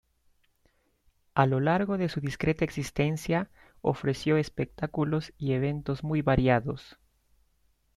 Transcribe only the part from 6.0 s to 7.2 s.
muy variados.